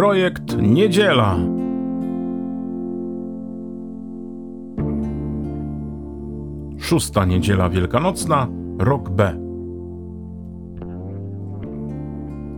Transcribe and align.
Projekt 0.00 0.56
Niedziela. 0.62 1.36
Szósta 6.78 7.24
niedziela 7.24 7.68
wielkanocna, 7.68 8.46
rok 8.78 9.10
B. 9.10 9.36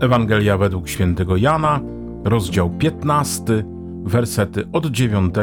Ewangelia 0.00 0.58
według 0.58 0.88
świętego 0.88 1.36
Jana, 1.36 1.80
rozdział 2.24 2.70
15, 2.70 3.64
wersety 4.04 4.64
od 4.72 4.86
9 4.86 5.34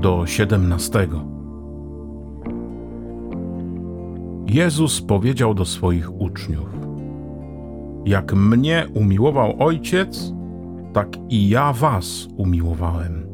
do 0.00 0.26
17. 0.26 1.08
Jezus 4.46 5.02
powiedział 5.02 5.54
do 5.54 5.64
swoich 5.64 6.20
uczniów: 6.20 6.68
Jak 8.04 8.34
mnie 8.34 8.86
umiłował 8.94 9.56
Ojciec, 9.58 10.39
tak 10.92 11.08
i 11.28 11.48
ja 11.48 11.72
was 11.72 12.28
umiłowałem. 12.36 13.26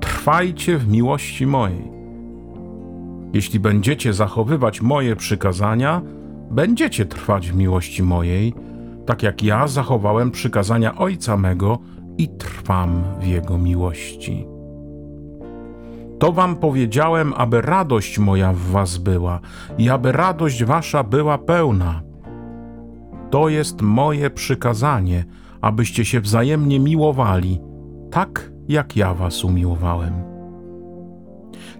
Trwajcie 0.00 0.78
w 0.78 0.88
miłości 0.88 1.46
mojej. 1.46 1.92
Jeśli 3.32 3.60
będziecie 3.60 4.12
zachowywać 4.12 4.82
moje 4.82 5.16
przykazania, 5.16 6.02
będziecie 6.50 7.06
trwać 7.06 7.50
w 7.50 7.56
miłości 7.56 8.02
mojej, 8.02 8.54
tak 9.06 9.22
jak 9.22 9.42
ja 9.42 9.68
zachowałem 9.68 10.30
przykazania 10.30 10.98
Ojca 10.98 11.36
mego 11.36 11.78
i 12.18 12.28
trwam 12.28 13.02
w 13.20 13.26
Jego 13.26 13.58
miłości. 13.58 14.46
To 16.18 16.32
wam 16.32 16.56
powiedziałem, 16.56 17.34
aby 17.36 17.60
radość 17.60 18.18
moja 18.18 18.52
w 18.52 18.58
was 18.58 18.98
była 18.98 19.40
i 19.78 19.90
aby 19.90 20.12
radość 20.12 20.64
wasza 20.64 21.04
była 21.04 21.38
pełna. 21.38 22.02
To 23.30 23.48
jest 23.48 23.82
moje 23.82 24.30
przykazanie, 24.30 25.24
abyście 25.62 26.04
się 26.04 26.20
wzajemnie 26.20 26.80
miłowali, 26.80 27.60
tak 28.10 28.52
jak 28.68 28.96
ja 28.96 29.14
was 29.14 29.44
umiłowałem. 29.44 30.12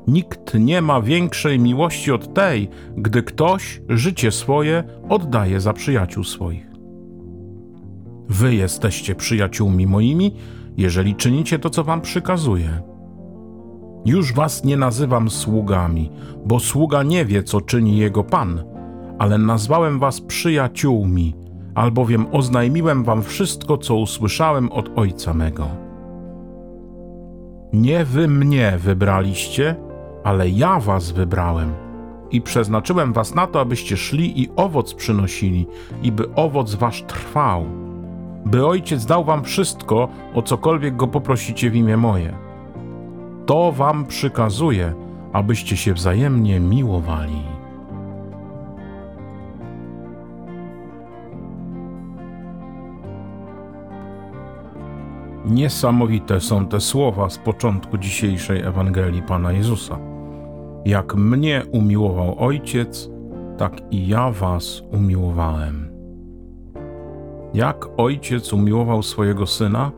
Nikt 0.07 0.55
nie 0.55 0.83
ma 0.83 1.01
większej 1.01 1.59
miłości 1.59 2.13
od 2.13 2.35
tej, 2.35 2.69
gdy 2.97 3.23
ktoś 3.23 3.83
życie 3.89 4.31
swoje 4.31 4.85
oddaje 5.09 5.61
za 5.61 5.73
przyjaciół 5.73 6.25
swoich. 6.25 6.67
Wy 8.29 8.55
jesteście 8.55 9.15
przyjaciółmi 9.15 9.87
moimi, 9.87 10.37
jeżeli 10.77 11.15
czynicie 11.15 11.59
to, 11.59 11.71
co 11.71 11.85
wam 11.85 12.01
przykazuję. 12.01 12.83
Już 14.05 14.33
was 14.33 14.65
nie 14.65 14.77
nazywam 14.77 15.31
sługami, 15.31 16.11
bo 16.47 16.61
sługa 16.61 17.03
nie 17.03 17.25
wie, 17.25 17.43
co 17.43 17.61
czyni 17.61 17.97
jego 17.97 18.25
pan, 18.25 18.65
ale 19.19 19.39
nazwałem 19.39 19.99
was 19.99 20.21
przyjaciółmi, 20.21 21.35
albowiem 21.75 22.27
oznajmiłem 22.33 23.05
wam 23.05 23.23
wszystko, 23.23 23.79
co 23.79 23.95
usłyszałem 23.95 24.73
od 24.73 24.91
Ojca 24.97 25.35
mego. 25.35 25.67
Nie 27.73 28.05
wy 28.05 28.29
mnie 28.29 28.75
wybraliście, 28.79 29.77
ale 30.25 30.49
ja 30.49 30.81
was 30.81 31.11
wybrałem 31.11 31.73
i 32.31 32.41
przeznaczyłem 32.41 33.13
was 33.13 33.35
na 33.35 33.47
to, 33.47 33.61
abyście 33.61 33.97
szli 33.97 34.43
i 34.43 34.49
owoc 34.57 34.95
przynosili, 34.95 35.67
i 36.03 36.13
by 36.13 36.35
owoc 36.35 36.75
wasz 36.75 37.03
trwał, 37.03 37.65
by 38.47 38.67
Ojciec 38.67 39.07
dał 39.07 39.25
wam 39.25 39.45
wszystko, 39.45 40.09
o 40.35 40.43
cokolwiek 40.43 40.97
go 40.97 41.09
poprosicie 41.09 41.71
w 41.71 41.77
imię 41.77 41.97
moje. 41.97 42.35
To 43.47 43.73
wam 43.73 44.07
przykazuje, 44.07 44.95
abyście 45.33 45.77
się 45.77 45.95
wzajemnie 45.95 46.61
miłowali. 46.61 47.52
Niesamowite 55.45 56.41
są 56.41 56.67
te 56.67 56.81
słowa 56.81 57.31
z 57.31 57.39
początku 57.39 57.99
dzisiejszej 57.99 58.61
Ewangelii 58.61 59.23
Pana 59.23 59.53
Jezusa. 59.53 59.99
Jak 60.85 61.15
mnie 61.15 61.63
umiłował 61.71 62.39
Ojciec, 62.39 63.11
tak 63.59 63.73
i 63.91 64.09
ja 64.09 64.31
was 64.31 64.83
umiłowałem. 64.93 65.93
Jak 67.55 67.89
Ojciec 67.97 68.53
umiłował 68.53 69.03
swojego 69.03 69.47
Syna? 69.47 69.93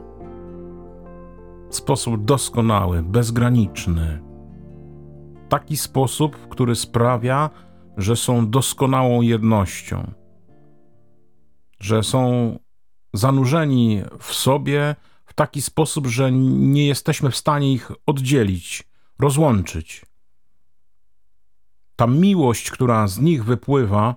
W 1.70 1.76
sposób 1.76 2.24
doskonały, 2.24 3.02
bezgraniczny. 3.02 4.20
Taki 5.48 5.76
sposób, 5.76 6.48
który 6.48 6.74
sprawia, 6.74 7.50
że 7.96 8.16
są 8.16 8.50
doskonałą 8.50 9.20
jednością, 9.20 10.10
że 11.80 12.02
są 12.02 12.52
zanurzeni 13.14 14.02
w 14.18 14.34
sobie, 14.34 14.94
w 15.34 15.36
taki 15.36 15.62
sposób, 15.62 16.06
że 16.06 16.32
nie 16.32 16.86
jesteśmy 16.86 17.30
w 17.30 17.36
stanie 17.36 17.72
ich 17.72 17.90
oddzielić, 18.06 18.84
rozłączyć. 19.18 20.06
Ta 21.96 22.06
miłość, 22.06 22.70
która 22.70 23.08
z 23.08 23.18
nich 23.18 23.44
wypływa, 23.44 24.14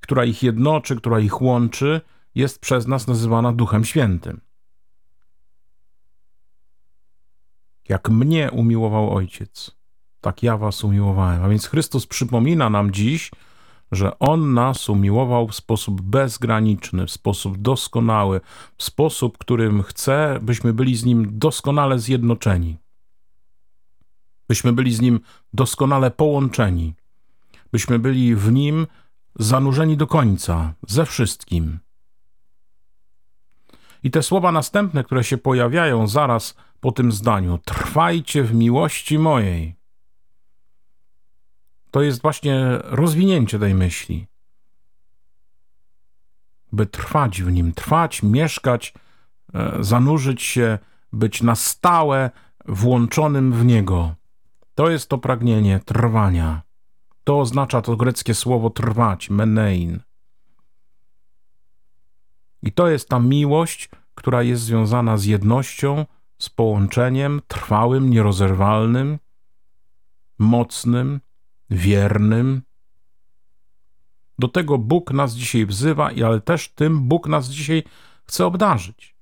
która 0.00 0.24
ich 0.24 0.42
jednoczy, 0.42 0.96
która 0.96 1.20
ich 1.20 1.42
łączy, 1.42 2.00
jest 2.34 2.58
przez 2.58 2.86
nas 2.86 3.06
nazywana 3.06 3.52
Duchem 3.52 3.84
Świętym. 3.84 4.40
Jak 7.88 8.10
mnie 8.10 8.50
umiłował 8.50 9.14
Ojciec, 9.14 9.70
tak 10.20 10.42
ja 10.42 10.56
was 10.56 10.84
umiłowałem. 10.84 11.44
A 11.44 11.48
więc 11.48 11.66
Chrystus 11.66 12.06
przypomina 12.06 12.70
nam 12.70 12.90
dziś, 12.90 13.30
że 13.92 14.18
On 14.18 14.54
nas 14.54 14.88
umiłował 14.88 15.48
w 15.48 15.54
sposób 15.54 16.00
bezgraniczny, 16.00 17.06
w 17.06 17.10
sposób 17.10 17.58
doskonały, 17.58 18.40
w 18.76 18.82
sposób, 18.82 19.38
którym 19.38 19.82
chce, 19.82 20.38
byśmy 20.42 20.72
byli 20.72 20.96
z 20.96 21.04
Nim 21.04 21.38
doskonale 21.38 21.98
zjednoczeni, 21.98 22.76
byśmy 24.48 24.72
byli 24.72 24.94
z 24.94 25.00
Nim 25.00 25.20
doskonale 25.52 26.10
połączeni, 26.10 26.94
byśmy 27.72 27.98
byli 27.98 28.36
w 28.36 28.52
Nim 28.52 28.86
zanurzeni 29.38 29.96
do 29.96 30.06
końca, 30.06 30.74
ze 30.88 31.06
wszystkim. 31.06 31.78
I 34.02 34.10
te 34.10 34.22
słowa 34.22 34.52
następne, 34.52 35.04
które 35.04 35.24
się 35.24 35.38
pojawiają 35.38 36.06
zaraz 36.06 36.54
po 36.80 36.92
tym 36.92 37.12
zdaniu: 37.12 37.58
Trwajcie 37.64 38.42
w 38.42 38.54
miłości 38.54 39.18
mojej 39.18 39.79
to 41.90 42.02
jest 42.02 42.22
właśnie 42.22 42.78
rozwinięcie 42.84 43.58
tej 43.58 43.74
myśli. 43.74 44.26
By 46.72 46.86
trwać 46.86 47.42
w 47.42 47.52
nim, 47.52 47.72
trwać, 47.72 48.22
mieszkać, 48.22 48.94
e, 49.54 49.84
zanurzyć 49.84 50.42
się, 50.42 50.78
być 51.12 51.42
na 51.42 51.54
stałe 51.54 52.30
włączonym 52.66 53.52
w 53.52 53.64
niego. 53.64 54.14
To 54.74 54.90
jest 54.90 55.08
to 55.08 55.18
pragnienie 55.18 55.80
trwania. 55.84 56.62
To 57.24 57.40
oznacza 57.40 57.82
to 57.82 57.96
greckie 57.96 58.34
słowo 58.34 58.70
trwać, 58.70 59.30
menein. 59.30 60.00
I 62.62 62.72
to 62.72 62.88
jest 62.88 63.08
ta 63.08 63.18
miłość, 63.18 63.88
która 64.14 64.42
jest 64.42 64.62
związana 64.62 65.16
z 65.16 65.24
jednością, 65.24 66.06
z 66.38 66.48
połączeniem 66.48 67.40
trwałym, 67.48 68.10
nierozerwalnym, 68.10 69.18
mocnym, 70.38 71.20
wiernym. 71.70 72.62
Do 74.38 74.48
tego 74.48 74.78
Bóg 74.78 75.10
nas 75.10 75.34
dzisiaj 75.34 75.66
wzywa, 75.66 76.10
ale 76.26 76.40
też 76.40 76.68
tym 76.68 77.00
Bóg 77.00 77.26
nas 77.26 77.48
dzisiaj 77.48 77.82
chce 78.24 78.46
obdarzyć. 78.46 79.16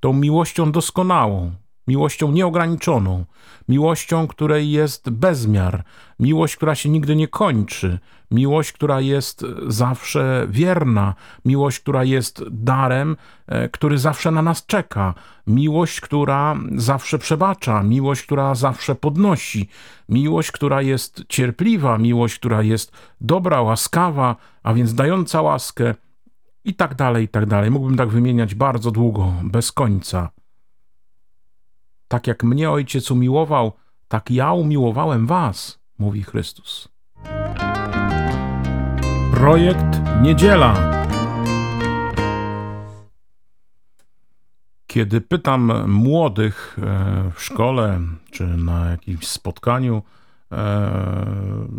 Tą 0.00 0.12
miłością 0.12 0.72
doskonałą, 0.72 1.54
miłością 1.88 2.32
nieograniczoną, 2.32 3.24
miłością, 3.68 4.26
której 4.26 4.70
jest 4.70 5.10
bezmiar, 5.10 5.84
miłość, 6.20 6.56
która 6.56 6.74
się 6.74 6.88
nigdy 6.88 7.16
nie 7.16 7.28
kończy, 7.28 7.98
miłość, 8.30 8.72
która 8.72 9.00
jest 9.00 9.44
zawsze 9.66 10.46
wierna, 10.50 11.14
miłość, 11.44 11.80
która 11.80 12.04
jest 12.04 12.44
darem, 12.50 13.16
e, 13.46 13.68
który 13.68 13.98
zawsze 13.98 14.30
na 14.30 14.42
nas 14.42 14.66
czeka, 14.66 15.14
miłość, 15.46 16.00
która 16.00 16.56
zawsze 16.76 17.18
przebacza, 17.18 17.82
miłość, 17.82 18.22
która 18.22 18.54
zawsze 18.54 18.94
podnosi, 18.94 19.68
miłość, 20.08 20.52
która 20.52 20.82
jest 20.82 21.24
cierpliwa, 21.28 21.98
miłość, 21.98 22.38
która 22.38 22.62
jest 22.62 22.92
dobra, 23.20 23.62
łaskawa, 23.62 24.36
a 24.62 24.74
więc 24.74 24.94
dająca 24.94 25.42
łaskę. 25.42 25.94
I 26.64 26.74
tak 26.74 26.94
dalej, 26.94 27.24
i 27.24 27.28
tak 27.28 27.46
dalej. 27.46 27.70
Mógłbym 27.70 27.96
tak 27.96 28.08
wymieniać 28.08 28.54
bardzo 28.54 28.90
długo, 28.90 29.32
bez 29.42 29.72
końca. 29.72 30.30
Tak 32.08 32.26
jak 32.26 32.44
mnie 32.44 32.70
ojciec 32.70 33.10
umiłował, 33.10 33.72
tak 34.08 34.30
ja 34.30 34.52
umiłowałem 34.52 35.26
was, 35.26 35.78
mówi 35.98 36.22
Chrystus. 36.22 36.88
Projekt 39.34 40.00
Niedziela. 40.22 40.96
Kiedy 44.86 45.20
pytam 45.20 45.90
młodych 45.90 46.78
e, 46.82 47.30
w 47.34 47.42
szkole 47.42 48.00
czy 48.30 48.46
na 48.46 48.90
jakimś 48.90 49.26
spotkaniu 49.28 50.02
e, 50.52 50.90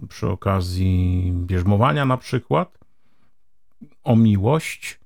przy 0.09 0.29
okazji 0.29 1.31
bierzmowania 1.35 2.05
na 2.05 2.17
przykład 2.17 2.77
o 4.03 4.15
miłość, 4.15 4.99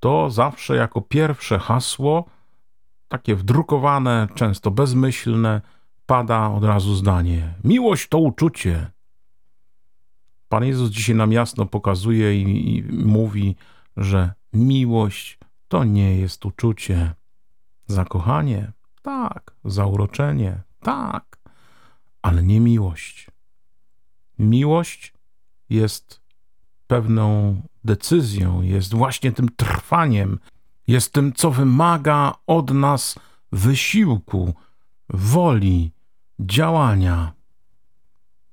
to 0.00 0.30
zawsze 0.30 0.76
jako 0.76 1.00
pierwsze 1.00 1.58
hasło 1.58 2.24
takie 3.14 3.36
wdrukowane, 3.36 4.28
często 4.34 4.70
bezmyślne, 4.70 5.60
pada 6.06 6.48
od 6.48 6.64
razu 6.64 6.94
zdanie: 6.94 7.54
Miłość 7.64 8.08
to 8.08 8.18
uczucie. 8.18 8.90
Pan 10.48 10.64
Jezus 10.64 10.90
dzisiaj 10.90 11.16
nam 11.16 11.32
jasno 11.32 11.66
pokazuje 11.66 12.42
i, 12.42 12.76
i 12.76 12.82
mówi, 12.92 13.56
że 13.96 14.32
miłość 14.52 15.38
to 15.68 15.84
nie 15.84 16.16
jest 16.16 16.46
uczucie. 16.46 17.14
Zakochanie, 17.86 18.72
tak, 19.02 19.54
zauroczenie, 19.64 20.62
tak, 20.80 21.38
ale 22.22 22.42
nie 22.42 22.60
miłość. 22.60 23.30
Miłość 24.38 25.12
jest 25.70 26.20
pewną 26.86 27.60
decyzją, 27.84 28.62
jest 28.62 28.94
właśnie 28.94 29.32
tym 29.32 29.48
trwaniem, 29.56 30.38
jest 30.86 31.12
tym, 31.12 31.32
co 31.32 31.50
wymaga 31.50 32.32
od 32.46 32.70
nas 32.70 33.18
wysiłku, 33.52 34.54
woli, 35.08 35.92
działania. 36.40 37.32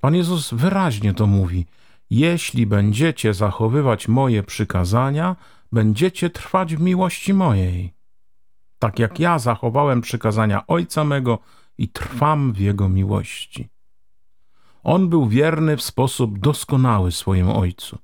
Pan 0.02 0.16
Jezus 0.16 0.54
wyraźnie 0.54 1.14
to 1.14 1.28
mówi: 1.28 1.66
Jeśli 2.10 2.68
będziecie 2.68 3.34
zachowywać 3.34 4.08
moje 4.08 4.44
przykazania, 4.44 5.36
będziecie 5.72 6.30
trwać 6.30 6.76
w 6.76 6.82
miłości 6.82 7.34
mojej. 7.34 7.94
Tak 8.80 9.00
jak 9.00 9.20
ja 9.20 9.40
zachowałem 9.40 10.02
przykazania 10.02 10.68
Ojca 10.68 11.04
mego 11.04 11.40
i 11.78 11.90
trwam 11.90 12.54
w 12.54 12.60
Jego 12.60 12.90
miłości. 12.90 13.70
On 14.84 15.10
był 15.10 15.28
wierny 15.28 15.78
w 15.78 15.82
sposób 15.82 16.40
doskonały 16.40 17.12
swojemu 17.12 17.60
Ojcu. 17.60 17.98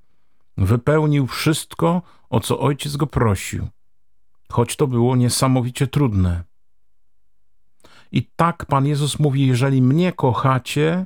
Wypełnił 0.57 1.27
wszystko, 1.27 2.01
o 2.30 2.39
co 2.39 2.59
Ojciec 2.59 2.95
go 2.95 3.07
prosił, 3.07 3.68
choć 4.51 4.75
to 4.75 4.88
było 4.88 5.15
niesamowicie 5.15 5.88
trudne. 5.88 6.44
I 8.11 8.23
tak 8.35 8.65
Pan 8.65 8.85
Jezus 8.85 9.19
mówi: 9.19 9.47
Jeżeli 9.47 9.81
mnie 9.81 10.13
kochacie, 10.13 11.05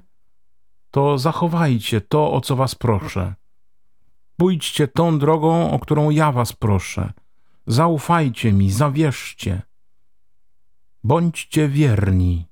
to 0.91 1.17
zachowajcie 1.17 2.01
to, 2.01 2.31
o 2.31 2.41
co 2.41 2.55
was 2.55 2.75
proszę. 2.75 3.35
Pójdźcie 4.37 4.87
tą 4.87 5.19
drogą, 5.19 5.71
o 5.71 5.79
którą 5.79 6.09
ja 6.09 6.31
was 6.31 6.53
proszę. 6.53 7.13
Zaufajcie 7.67 8.53
mi, 8.53 8.71
zawierzcie. 8.71 9.61
Bądźcie 11.03 11.67
wierni. 11.67 12.47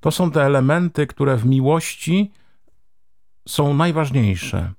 To 0.00 0.10
są 0.10 0.30
te 0.30 0.44
elementy, 0.44 1.06
które 1.06 1.36
w 1.36 1.46
miłości 1.46 2.32
są 3.48 3.74
najważniejsze: 3.74 4.72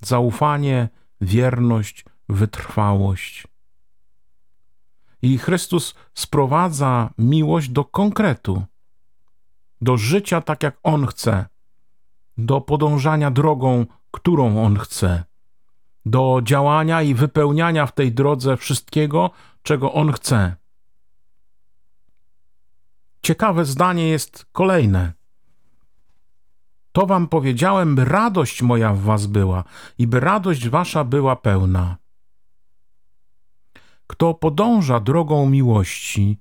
zaufanie, 0.00 0.88
wierność, 1.20 2.04
wytrwałość. 2.28 3.46
I 5.24 5.38
Chrystus 5.38 5.94
sprowadza 6.14 7.10
miłość 7.18 7.68
do 7.68 7.84
konkretu, 7.84 8.62
do 9.80 9.96
życia 9.96 10.40
tak, 10.40 10.62
jak 10.62 10.78
On 10.82 11.06
chce, 11.06 11.46
do 12.38 12.60
podążania 12.60 13.30
drogą, 13.30 13.86
którą 14.10 14.64
On 14.64 14.78
chce, 14.78 15.24
do 16.06 16.40
działania 16.42 17.02
i 17.02 17.14
wypełniania 17.14 17.86
w 17.86 17.92
tej 17.92 18.12
drodze 18.12 18.56
wszystkiego, 18.56 19.30
czego 19.62 19.92
On 19.92 20.12
chce. 20.12 20.56
Ciekawe 23.22 23.64
zdanie 23.64 24.08
jest 24.08 24.46
kolejne. 24.52 25.12
To 26.92 27.06
wam 27.06 27.28
powiedziałem, 27.28 27.94
by 27.94 28.04
radość 28.04 28.62
moja 28.62 28.92
w 28.92 29.00
was 29.00 29.26
była 29.26 29.64
i 29.98 30.06
by 30.06 30.20
radość 30.20 30.68
wasza 30.68 31.04
była 31.04 31.36
pełna. 31.36 32.03
Kto 34.14 34.34
podąża 34.34 35.00
drogą 35.00 35.50
miłości, 35.50 36.38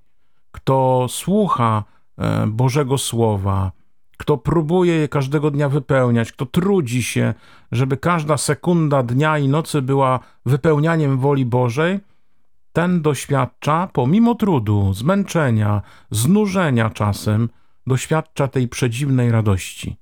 kto 0.52 1.06
słucha 1.10 1.84
e, 2.18 2.48
Bożego 2.48 2.98
Słowa, 2.98 3.72
kto 4.18 4.38
próbuje 4.38 4.94
je 4.94 5.08
każdego 5.08 5.52
dnia 5.52 5.70
wypełniać, 5.70 6.32
kto 6.32 6.46
trudzi 6.46 7.04
się, 7.04 7.34
żeby 7.72 7.98
każda 7.98 8.38
sekunda 8.38 9.04
dnia 9.04 9.38
i 9.38 9.48
nocy 9.48 9.82
była 9.82 10.20
wypełnianiem 10.46 11.18
woli 11.18 11.46
Bożej, 11.46 12.00
ten 12.74 13.02
doświadcza, 13.02 13.90
pomimo 13.94 14.36
trudu, 14.36 14.94
zmęczenia, 14.94 15.82
znużenia 16.12 16.90
czasem, 16.90 17.50
doświadcza 17.88 18.48
tej 18.48 18.68
przedziwnej 18.68 19.32
radości. 19.32 19.98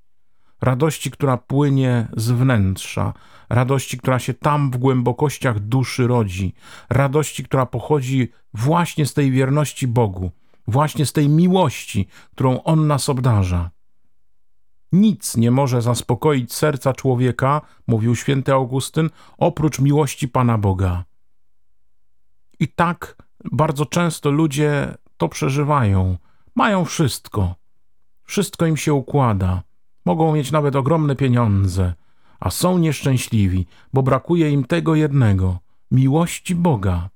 Radości, 0.61 1.11
która 1.11 1.37
płynie 1.37 2.07
z 2.17 2.31
wnętrza, 2.31 3.13
radości, 3.49 3.97
która 3.97 4.19
się 4.19 4.33
tam 4.33 4.71
w 4.71 4.77
głębokościach 4.77 5.59
duszy 5.59 6.07
rodzi, 6.07 6.53
radości, 6.89 7.43
która 7.43 7.65
pochodzi 7.65 8.31
właśnie 8.53 9.05
z 9.05 9.13
tej 9.13 9.31
wierności 9.31 9.87
Bogu, 9.87 10.31
właśnie 10.67 11.05
z 11.05 11.13
tej 11.13 11.29
miłości, 11.29 12.07
którą 12.31 12.63
On 12.63 12.87
nas 12.87 13.09
obdarza. 13.09 13.71
Nic 14.91 15.37
nie 15.37 15.51
może 15.51 15.81
zaspokoić 15.81 16.53
serca 16.53 16.93
człowieka, 16.93 17.61
mówił 17.87 18.15
święty 18.15 18.53
Augustyn, 18.53 19.09
oprócz 19.37 19.79
miłości 19.79 20.27
Pana 20.27 20.57
Boga. 20.57 21.03
I 22.59 22.67
tak 22.67 23.15
bardzo 23.51 23.85
często 23.85 24.31
ludzie 24.31 24.95
to 25.17 25.29
przeżywają. 25.29 26.17
Mają 26.55 26.85
wszystko. 26.85 27.55
Wszystko 28.23 28.65
im 28.65 28.77
się 28.77 28.93
układa. 28.93 29.63
Mogą 30.05 30.35
mieć 30.35 30.51
nawet 30.51 30.75
ogromne 30.75 31.15
pieniądze, 31.15 31.93
a 32.39 32.49
są 32.49 32.77
nieszczęśliwi, 32.77 33.65
bo 33.93 34.03
brakuje 34.03 34.51
im 34.51 34.65
tego 34.65 34.95
jednego 34.95 35.59
miłości 35.91 36.55
Boga. 36.55 37.09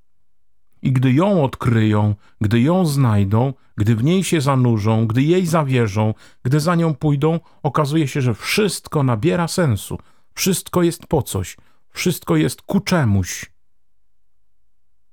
I 0.82 0.92
gdy 0.92 1.14
ją 1.14 1.44
odkryją, 1.44 2.16
gdy 2.42 2.62
ją 2.62 2.86
znajdą, 2.86 3.54
gdy 3.78 3.96
w 3.96 4.04
niej 4.04 4.24
się 4.24 4.42
zanurzą, 4.42 5.08
gdy 5.08 5.24
jej 5.24 5.46
zawierzą, 5.46 6.14
gdy 6.44 6.60
za 6.60 6.76
nią 6.76 6.96
pójdą, 6.96 7.40
okazuje 7.64 8.08
się, 8.08 8.22
że 8.22 8.34
wszystko 8.34 9.04
nabiera 9.04 9.48
sensu, 9.48 9.98
wszystko 10.34 10.84
jest 10.84 11.08
po 11.08 11.22
coś, 11.22 11.58
wszystko 11.90 12.36
jest 12.36 12.62
ku 12.62 12.80
czemuś. 12.80 13.52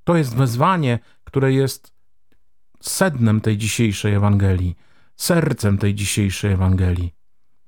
To 0.04 0.16
jest 0.16 0.36
wezwanie, 0.36 0.98
które 1.24 1.52
jest 1.52 1.92
sednem 2.80 3.40
tej 3.40 3.58
dzisiejszej 3.58 4.14
Ewangelii, 4.14 4.76
sercem 5.16 5.78
tej 5.78 5.94
dzisiejszej 5.94 6.52
Ewangelii. 6.52 7.21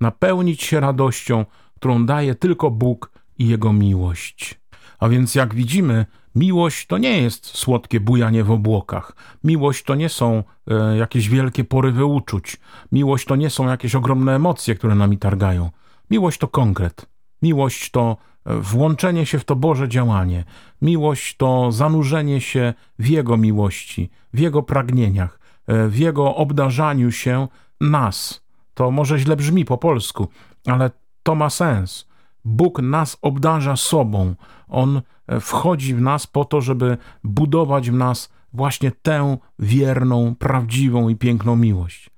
Napełnić 0.05 0.63
się 0.63 0.81
radością, 0.81 1.45
którą 1.77 2.07
daje 2.07 2.35
tylko 2.35 2.71
Bóg 2.71 3.11
i 3.39 3.49
Jego 3.49 3.73
miłość. 3.73 4.61
A 4.99 5.09
więc, 5.09 5.35
jak 5.35 5.55
widzimy, 5.55 6.07
miłość 6.35 6.87
to 6.87 6.99
nie 6.99 7.23
jest 7.23 7.47
słodkie 7.47 8.01
bujanie 8.01 8.45
w 8.45 8.51
obłokach. 8.51 9.17
Miłość 9.45 9.85
to 9.85 9.95
nie 9.95 10.09
są 10.09 10.45
e, 10.71 10.97
jakieś 10.97 11.29
wielkie 11.29 11.65
porywy 11.65 12.05
uczuć. 12.05 12.57
Miłość 12.93 13.27
to 13.27 13.37
nie 13.37 13.51
są 13.51 13.69
jakieś 13.69 13.95
ogromne 13.95 14.35
emocje, 14.37 14.75
które 14.75 14.95
nami 14.95 15.19
targają. 15.19 15.71
Miłość 16.11 16.39
to 16.39 16.49
konkret. 16.49 17.07
Miłość 17.43 17.91
to 17.91 18.17
włączenie 18.47 19.27
się 19.27 19.39
w 19.39 19.45
to 19.45 19.57
Boże 19.57 19.89
działanie. 19.89 20.45
Miłość 20.83 21.37
to 21.37 21.73
zanurzenie 21.73 22.41
się 22.41 22.75
w 22.99 23.07
Jego 23.09 23.37
miłości, 23.37 24.11
w 24.35 24.39
Jego 24.39 24.63
pragnieniach, 24.63 25.41
e, 25.67 25.89
w 25.89 25.99
Jego 25.99 26.37
obdarzaniu 26.37 27.13
się 27.13 27.49
nas. 27.81 28.44
To 28.75 28.91
może 28.91 29.19
źle 29.19 29.37
brzmi 29.37 29.65
po 29.65 29.79
polsku, 29.79 30.29
ale 30.67 30.91
to 31.23 31.35
ma 31.35 31.51
sens. 31.51 32.09
Bóg 32.45 32.83
nas 32.83 33.19
obdarza 33.23 33.77
sobą. 33.77 34.35
On 34.69 35.03
e, 35.27 35.41
wchodzi 35.41 35.95
w 35.95 36.01
nas 36.01 36.27
po 36.27 36.45
to, 36.45 36.61
żeby 36.61 36.99
budować 37.25 37.91
w 37.91 37.95
nas 37.95 38.33
właśnie 38.53 38.93
tę 39.03 39.37
wierną, 39.59 40.35
prawdziwą 40.35 41.09
i 41.09 41.17
piękną 41.17 41.57
miłość. 41.57 42.11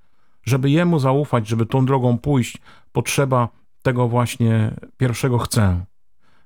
Żeby 0.43 0.69
Jemu 0.69 0.99
zaufać, 0.99 1.47
żeby 1.47 1.65
tą 1.65 1.85
drogą 1.85 2.17
pójść, 2.17 2.57
potrzeba 2.91 3.49
tego 3.81 4.07
właśnie 4.07 4.71
pierwszego 4.97 5.37
chcę. 5.37 5.85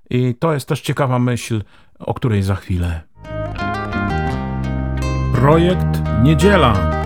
I 0.09 0.35
to 0.35 0.53
jest 0.53 0.67
też 0.67 0.81
ciekawa 0.81 1.19
myśl, 1.19 1.63
o 1.99 2.13
której 2.13 2.43
za 2.43 2.55
chwilę. 2.55 3.01
Projekt 5.33 6.01
Niedziela. 6.23 7.00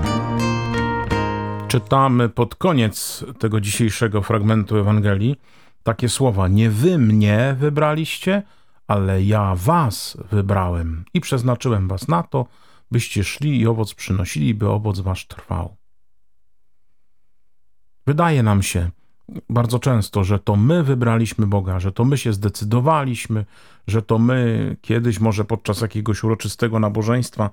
Czytamy 1.75 2.29
pod 2.29 2.55
koniec 2.55 3.25
tego 3.39 3.61
dzisiejszego 3.61 4.21
fragmentu 4.21 4.77
Ewangelii 4.77 5.35
takie 5.83 6.09
słowa: 6.09 6.47
Nie 6.47 6.69
wy 6.69 6.97
mnie 6.97 7.55
wybraliście, 7.59 8.43
ale 8.87 9.23
ja 9.23 9.55
was 9.55 10.17
wybrałem 10.31 11.05
i 11.13 11.21
przeznaczyłem 11.21 11.87
was 11.87 12.07
na 12.07 12.23
to, 12.23 12.45
byście 12.91 13.23
szli 13.23 13.59
i 13.59 13.67
owoc 13.67 13.93
przynosili, 13.93 14.53
by 14.53 14.69
owoc 14.69 14.99
wasz 14.99 15.27
trwał. 15.27 15.75
Wydaje 18.07 18.43
nam 18.43 18.63
się, 18.63 18.89
bardzo 19.49 19.79
często, 19.79 20.23
że 20.23 20.39
to 20.39 20.55
my 20.55 20.83
wybraliśmy 20.83 21.47
Boga, 21.47 21.79
że 21.79 21.91
to 21.91 22.05
my 22.05 22.17
się 22.17 22.33
zdecydowaliśmy, 22.33 23.45
że 23.87 24.01
to 24.01 24.19
my 24.19 24.77
kiedyś, 24.81 25.19
może 25.19 25.45
podczas 25.45 25.81
jakiegoś 25.81 26.23
uroczystego 26.23 26.79
nabożeństwa, 26.79 27.49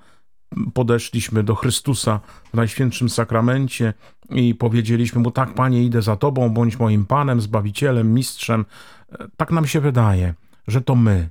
podeszliśmy 0.75 1.43
do 1.43 1.55
Chrystusa 1.55 2.21
w 2.51 2.55
Najświętszym 2.55 3.09
Sakramencie 3.09 3.95
i 4.31 4.55
powiedzieliśmy 4.55 5.21
mu: 5.21 5.31
Tak, 5.31 5.55
Panie, 5.55 5.85
idę 5.85 6.03
za 6.03 6.17
Tobą, 6.17 6.51
bądź 6.51 6.79
moim 6.79 7.07
Panem, 7.07 7.41
Zbawicielem, 7.41 8.15
Mistrzem. 8.15 8.65
Tak 9.37 9.51
nam 9.51 9.67
się 9.67 9.81
wydaje, 9.81 10.35
że 10.67 10.81
to 10.81 10.95
my. 10.95 11.31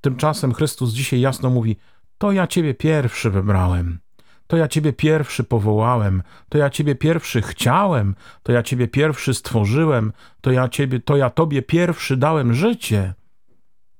Tymczasem 0.00 0.54
Chrystus 0.54 0.92
dzisiaj 0.92 1.20
jasno 1.20 1.50
mówi: 1.50 1.76
To 2.18 2.32
ja 2.32 2.46
Ciebie 2.46 2.74
pierwszy 2.74 3.30
wybrałem. 3.30 3.98
to 4.46 4.56
ja 4.56 4.68
Ciebie 4.68 4.92
pierwszy 4.92 5.44
powołałem, 5.44 6.22
to 6.48 6.58
ja 6.58 6.70
Ciebie 6.70 6.94
pierwszy 6.94 7.42
chciałem, 7.42 8.14
to 8.42 8.52
ja 8.52 8.62
Ciebie 8.62 8.88
pierwszy 8.88 9.34
stworzyłem, 9.34 10.12
to 10.40 10.50
ja, 10.50 10.68
ciebie, 10.68 11.00
to 11.00 11.16
ja 11.16 11.30
Tobie 11.30 11.62
pierwszy 11.62 12.16
dałem 12.16 12.54
życie. 12.54 13.14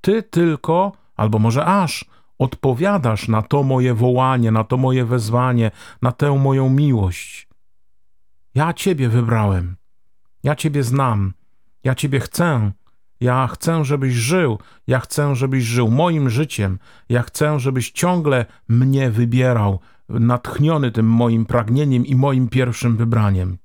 Ty 0.00 0.23
tylko, 0.23 0.92
albo 1.16 1.38
może 1.38 1.64
aż, 1.64 2.04
odpowiadasz 2.38 3.29
na 3.29 3.43
to 3.43 3.62
moje 3.62 3.95
wołanie, 3.95 4.50
na 4.50 4.64
to 4.64 4.76
moje 4.76 5.05
wezwanie, 5.05 5.71
na 6.03 6.12
tę 6.12 6.38
moją 6.38 6.71
miłość. 6.71 7.49
Ja 8.55 8.73
Ciebie 8.73 9.09
wybrałem, 9.09 9.76
ja 10.43 10.55
Ciebie 10.57 10.83
znam, 10.83 11.33
ja 11.85 11.95
Ciebie 11.95 12.21
chcę, 12.21 12.73
ja 13.21 13.47
chcę, 13.47 13.85
żebyś 13.85 14.14
żył, 14.14 14.59
ja 14.87 15.00
chcę, 15.00 15.35
żebyś 15.35 15.64
żył 15.64 15.91
moim 15.91 16.31
życiem, 16.31 16.79
ja 17.09 17.23
chcę, 17.23 17.61
żebyś 17.61 17.91
ciągle 17.91 18.47
mnie 18.69 19.11
wybierał, 19.11 19.81
natchniony 20.09 20.91
tym 20.91 21.07
moim 21.07 21.47
pragnieniem 21.47 22.07
i 22.07 22.14
moim 22.14 22.49
pierwszym 22.49 22.97
wybraniem. 22.97 23.59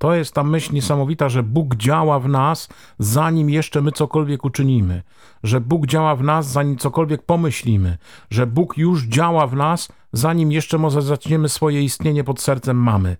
To 0.00 0.14
jest 0.14 0.34
ta 0.34 0.44
myśl 0.44 0.74
niesamowita, 0.74 1.28
że 1.28 1.42
Bóg 1.42 1.76
działa 1.76 2.20
w 2.20 2.28
nas, 2.28 2.68
zanim 2.98 3.50
jeszcze 3.50 3.82
my 3.82 3.92
cokolwiek 3.92 4.44
uczynimy, 4.44 5.02
że 5.42 5.60
Bóg 5.60 5.86
działa 5.86 6.16
w 6.16 6.22
nas, 6.22 6.50
zanim 6.50 6.76
cokolwiek 6.76 7.22
pomyślimy, 7.22 7.98
że 8.30 8.46
Bóg 8.46 8.78
już 8.78 9.04
działa 9.04 9.46
w 9.46 9.56
nas, 9.56 9.88
zanim 10.12 10.52
jeszcze 10.52 10.78
może 10.78 11.02
zaczniemy 11.02 11.48
swoje 11.48 11.82
istnienie 11.82 12.24
pod 12.24 12.40
sercem 12.40 12.76
mamy. 12.76 13.16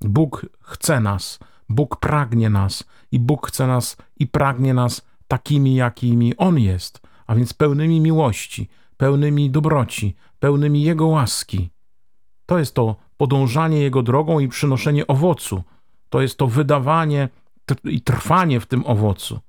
Bóg 0.00 0.46
chce 0.60 1.00
nas, 1.00 1.38
Bóg 1.68 1.96
pragnie 1.96 2.50
nas 2.50 2.84
i 3.12 3.20
Bóg 3.20 3.46
chce 3.46 3.66
nas 3.66 3.96
i 4.16 4.26
pragnie 4.26 4.74
nas 4.74 5.02
takimi, 5.28 5.74
jakimi 5.74 6.36
On 6.36 6.58
jest, 6.58 7.00
a 7.26 7.34
więc 7.34 7.54
pełnymi 7.54 8.00
miłości, 8.00 8.68
pełnymi 8.96 9.50
dobroci, 9.50 10.16
pełnymi 10.38 10.82
Jego 10.82 11.06
łaski. 11.06 11.70
To 12.46 12.58
jest 12.58 12.74
to 12.74 12.96
podążanie 13.16 13.80
Jego 13.80 14.02
drogą 14.02 14.38
i 14.38 14.48
przynoszenie 14.48 15.06
owocu. 15.06 15.62
To 16.10 16.20
jest 16.20 16.38
to 16.38 16.46
wydawanie 16.46 17.28
i 17.84 18.00
trwanie 18.00 18.60
w 18.60 18.66
tym 18.66 18.86
owocu. 18.86 19.40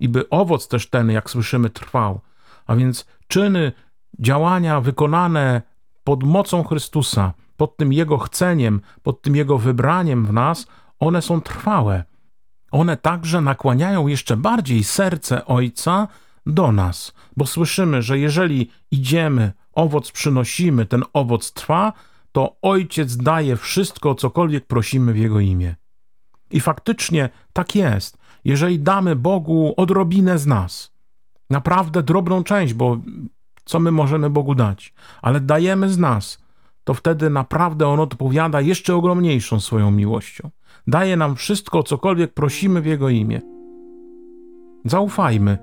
I 0.00 0.08
by 0.08 0.28
owoc 0.28 0.68
też 0.68 0.90
ten, 0.90 1.10
jak 1.10 1.30
słyszymy, 1.30 1.70
trwał. 1.70 2.20
A 2.66 2.76
więc 2.76 3.06
czyny, 3.28 3.72
działania 4.18 4.80
wykonane 4.80 5.62
pod 6.04 6.22
mocą 6.22 6.64
Chrystusa, 6.64 7.32
pod 7.56 7.76
tym 7.76 7.92
Jego 7.92 8.18
chceniem, 8.18 8.80
pod 9.02 9.22
tym 9.22 9.36
Jego 9.36 9.58
wybraniem 9.58 10.26
w 10.26 10.32
nas, 10.32 10.66
one 10.98 11.22
są 11.22 11.40
trwałe. 11.40 12.04
One 12.70 12.96
także 12.96 13.40
nakłaniają 13.40 14.06
jeszcze 14.06 14.36
bardziej 14.36 14.84
serce 14.84 15.46
Ojca 15.46 16.08
do 16.46 16.72
nas, 16.72 17.14
bo 17.36 17.46
słyszymy, 17.46 18.02
że 18.02 18.18
jeżeli 18.18 18.70
idziemy, 18.90 19.52
owoc 19.72 20.12
przynosimy, 20.12 20.86
ten 20.86 21.04
owoc 21.12 21.52
trwa, 21.52 21.92
to 22.32 22.56
Ojciec 22.62 23.16
daje 23.16 23.56
wszystko, 23.56 24.14
cokolwiek 24.14 24.66
prosimy 24.66 25.12
w 25.12 25.18
Jego 25.18 25.40
imię. 25.40 25.74
I 26.52 26.60
faktycznie 26.60 27.28
tak 27.52 27.74
jest. 27.74 28.18
Jeżeli 28.44 28.80
damy 28.80 29.16
Bogu 29.16 29.74
odrobinę 29.76 30.38
z 30.38 30.46
nas, 30.46 30.92
naprawdę 31.50 32.02
drobną 32.02 32.44
część, 32.44 32.74
bo 32.74 32.98
co 33.64 33.80
my 33.80 33.90
możemy 33.90 34.30
Bogu 34.30 34.54
dać, 34.54 34.94
ale 35.22 35.40
dajemy 35.40 35.88
z 35.88 35.98
nas, 35.98 36.42
to 36.84 36.94
wtedy 36.94 37.30
naprawdę 37.30 37.88
On 37.88 38.00
odpowiada 38.00 38.60
jeszcze 38.60 38.96
ogromniejszą 38.96 39.60
swoją 39.60 39.90
miłością. 39.90 40.50
Daje 40.86 41.16
nam 41.16 41.36
wszystko, 41.36 41.82
cokolwiek 41.82 42.34
prosimy 42.34 42.80
w 42.80 42.86
Jego 42.86 43.08
imię. 43.08 43.40
Zaufajmy 44.84 45.58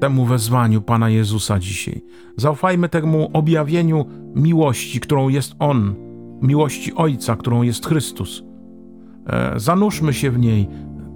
temu 0.00 0.24
wezwaniu 0.24 0.82
Pana 0.82 1.10
Jezusa 1.10 1.58
dzisiaj. 1.58 2.02
Zaufajmy 2.36 2.88
temu 2.88 3.30
objawieniu 3.32 4.06
miłości, 4.34 5.00
którą 5.00 5.28
jest 5.28 5.54
On, 5.58 5.94
miłości 6.42 6.94
Ojca, 6.94 7.36
którą 7.36 7.62
jest 7.62 7.86
Chrystus. 7.86 8.44
E, 9.26 9.52
zanurzmy 9.56 10.12
się 10.12 10.30
w 10.30 10.38
niej, 10.38 10.68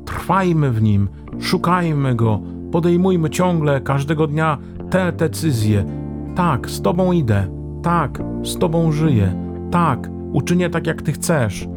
trwajmy 0.04 0.70
w 0.70 0.82
Nim, 0.82 1.08
szukajmy 1.40 2.14
Go, 2.14 2.40
podejmujmy 2.72 3.30
ciągle, 3.30 3.80
każdego 3.80 4.26
dnia 4.26 4.58
te 4.90 5.12
decyzje. 5.12 5.84
Tak, 6.36 6.70
z 6.70 6.82
Tobą 6.82 7.12
idę, 7.12 7.46
tak, 7.82 8.22
z 8.42 8.58
Tobą 8.58 8.92
żyję, 8.92 9.34
tak, 9.70 10.10
uczynię 10.32 10.70
tak, 10.70 10.86
jak 10.86 11.02
Ty 11.02 11.12
chcesz, 11.12 11.68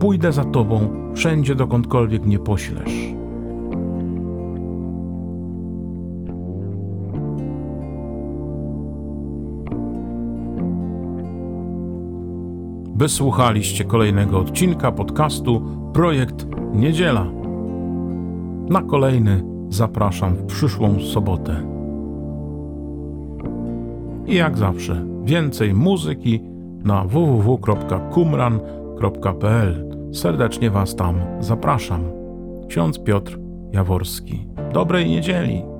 pójdę 0.00 0.32
za 0.32 0.44
Tobą 0.44 0.88
wszędzie, 1.14 1.54
dokądkolwiek 1.54 2.24
mnie 2.24 2.38
poślesz. 2.38 3.21
Wysłuchaliście 13.02 13.84
kolejnego 13.84 14.38
odcinka 14.38 14.92
podcastu 14.92 15.62
Projekt 15.92 16.46
Niedziela. 16.72 17.26
Na 18.68 18.82
kolejny 18.82 19.44
zapraszam 19.68 20.34
w 20.34 20.46
przyszłą 20.46 21.00
sobotę. 21.00 21.62
I 24.26 24.34
jak 24.34 24.58
zawsze, 24.58 25.06
więcej 25.24 25.74
muzyki 25.74 26.40
na 26.84 27.04
www.kumran.pl. 27.04 29.96
Serdecznie 30.12 30.70
Was 30.70 30.96
tam 30.96 31.20
zapraszam. 31.40 32.04
Ksiądz 32.68 32.98
Piotr 32.98 33.38
Jaworski. 33.72 34.46
Dobrej 34.72 35.10
niedzieli. 35.10 35.71